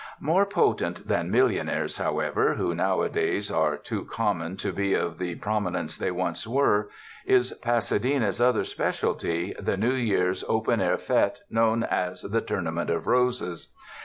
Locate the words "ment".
12.73-12.89